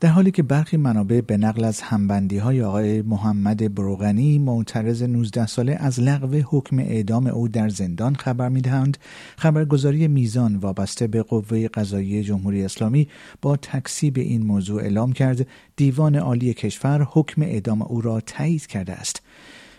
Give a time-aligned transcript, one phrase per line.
[0.00, 5.46] در حالی که برخی منابع به نقل از همبندی های آقای محمد بروغنی معترض 19
[5.46, 8.98] ساله از لغو حکم اعدام او در زندان خبر می‌دهند
[9.36, 13.08] خبرگزاری میزان وابسته به قوه قضایی جمهوری اسلامی
[13.42, 18.92] با تکسیب این موضوع اعلام کرد دیوان عالی کشور حکم اعدام او را تایید کرده
[18.92, 19.22] است.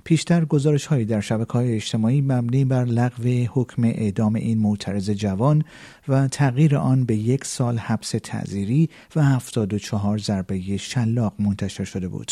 [0.03, 5.63] پیشتر گزارش هایی در شبکه های اجتماعی مبنی بر لغو حکم اعدام این معترض جوان
[6.07, 12.31] و تغییر آن به یک سال حبس تعذیری و 74 ضربه شلاق منتشر شده بود.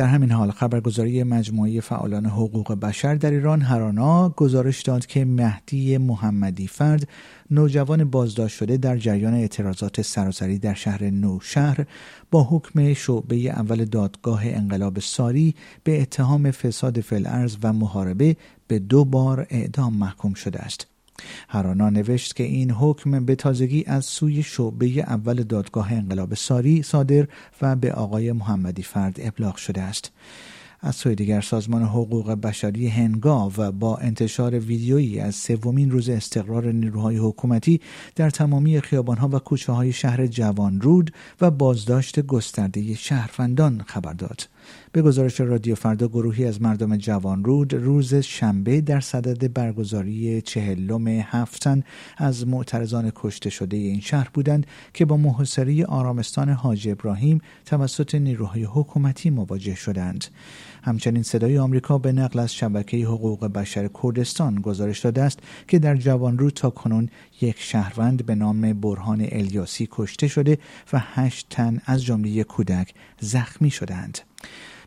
[0.00, 5.98] در همین حال خبرگزاری مجموعه فعالان حقوق بشر در ایران هرانا گزارش داد که مهدی
[5.98, 7.08] محمدی فرد
[7.50, 11.86] نوجوان بازداشت شده در جریان اعتراضات سراسری در شهر نوشهر
[12.30, 18.36] با حکم شعبه اول دادگاه انقلاب ساری به اتهام فساد فلعرز و محاربه
[18.68, 20.86] به دو بار اعدام محکوم شده است.
[21.48, 27.28] هرانا نوشت که این حکم به تازگی از سوی شعبه اول دادگاه انقلاب ساری صادر
[27.62, 30.12] و به آقای محمدی فرد ابلاغ شده است.
[30.82, 36.72] از سوی دیگر سازمان حقوق بشری هنگا و با انتشار ویدیویی از سومین روز استقرار
[36.72, 37.80] نیروهای حکومتی
[38.16, 44.48] در تمامی خیابانها و کوچه های شهر جوان رود و بازداشت گسترده شهروندان خبر داد.
[44.92, 51.08] به گزارش رادیو فردا گروهی از مردم جوان رود روز شنبه در صدد برگزاری چهلم
[51.08, 51.82] هفتن
[52.16, 58.64] از معترضان کشته شده این شهر بودند که با محاصره آرامستان حاج ابراهیم توسط نیروهای
[58.64, 60.24] حکومتی مواجه شدند.
[60.82, 65.96] همچنین صدای آمریکا به نقل از شبکه حقوق بشر کردستان گزارش داده است که در
[65.96, 67.08] جوانرود تا کنون
[67.40, 70.58] یک شهروند به نام برهان الیاسی کشته شده
[70.92, 74.18] و هشت تن از جمله کودک زخمی شدند.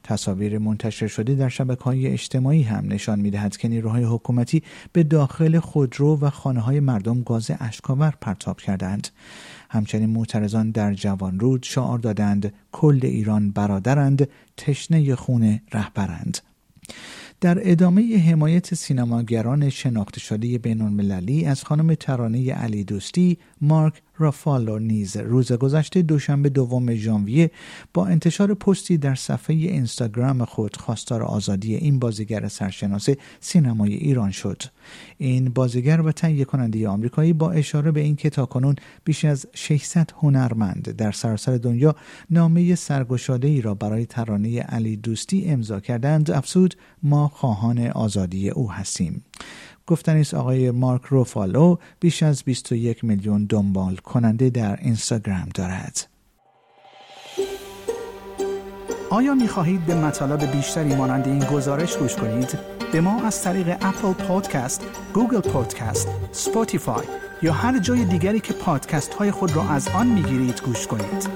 [0.04, 5.03] تصاویر منتشر شده در شبکه های اجتماعی هم نشان می دهد که نیروهای حکومتی به
[5.03, 9.08] داخل خودرو و خانه های مردم گاز اشکاور پرتاب کردند.
[9.69, 14.28] همچنین معترضان در جوانرود شعار دادند کل ایران برادرند
[14.58, 16.53] تشنه خون رهبرند
[17.44, 24.80] در ادامه حمایت سینماگران شناخته شده بین المللی از خانم ترانه علی دوستی مارک رافالو
[24.80, 27.52] نیز روز گذشته دوشنبه دوم ژانویه
[27.94, 33.09] با انتشار پستی در صفحه اینستاگرام خود خواستار آزادی این بازیگر سرشناس
[33.40, 34.64] سینمای ایران شد.
[35.18, 40.96] این بازیگر و تهیه کننده آمریکایی با اشاره به اینکه تاکنون بیش از 600 هنرمند
[40.96, 41.96] در سراسر دنیا
[42.30, 48.72] نامه سرگشاده ای را برای ترانه علی دوستی امضا کردند افزود ما خواهان آزادی او
[48.72, 49.24] هستیم
[49.88, 56.08] گفتنی است آقای مارک روفالو بیش از 21 میلیون دنبال کننده در اینستاگرام دارد.
[59.10, 62.60] آیا می خواهید به مطالب بیشتری مانند این گزارش گوش کنید؟
[62.92, 67.06] به ما از طریق اپل پادکست، گوگل پادکست، Spotify
[67.42, 71.30] یا هر جای دیگری که پادکست های خود را از آن می گیرید گوش کنید.